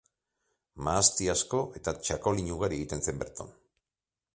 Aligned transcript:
Mahasti 0.87 1.29
asko 1.35 1.61
eta 1.81 1.95
txakolin 2.07 2.53
ugari 2.59 2.83
egiten 2.83 3.07
zen 3.09 3.23
berton. 3.23 3.59